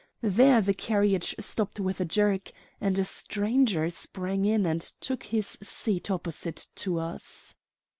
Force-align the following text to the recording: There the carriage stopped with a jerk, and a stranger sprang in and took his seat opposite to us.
There 0.23 0.59
the 0.61 0.73
carriage 0.73 1.35
stopped 1.39 1.79
with 1.79 2.01
a 2.01 2.05
jerk, 2.05 2.51
and 2.81 2.97
a 2.97 3.05
stranger 3.05 3.91
sprang 3.91 4.45
in 4.45 4.65
and 4.65 4.81
took 4.81 5.25
his 5.25 5.59
seat 5.61 6.09
opposite 6.09 6.65
to 6.77 6.97
us. 6.97 7.53